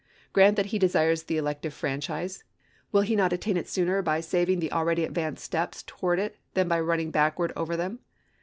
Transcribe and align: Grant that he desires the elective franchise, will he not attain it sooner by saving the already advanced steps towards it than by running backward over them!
Grant 0.33 0.55
that 0.55 0.65
he 0.73 0.79
desires 0.79 1.21
the 1.21 1.37
elective 1.37 1.75
franchise, 1.75 2.43
will 2.91 3.01
he 3.03 3.15
not 3.15 3.33
attain 3.33 3.55
it 3.55 3.67
sooner 3.69 4.01
by 4.01 4.19
saving 4.19 4.57
the 4.59 4.71
already 4.71 5.03
advanced 5.03 5.43
steps 5.43 5.83
towards 5.83 6.19
it 6.23 6.37
than 6.55 6.67
by 6.67 6.79
running 6.79 7.11
backward 7.11 7.53
over 7.55 7.77
them! 7.77 7.99